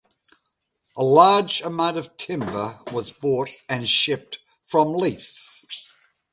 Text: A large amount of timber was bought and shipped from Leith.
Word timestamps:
A 0.97 1.03
large 1.03 1.61
amount 1.61 1.95
of 1.97 2.17
timber 2.17 2.79
was 2.91 3.11
bought 3.11 3.51
and 3.69 3.87
shipped 3.87 4.39
from 4.65 4.95
Leith. 4.95 5.63